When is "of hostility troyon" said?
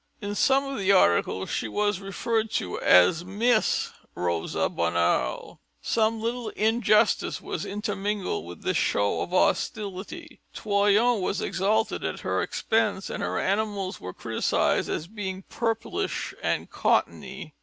9.21-11.21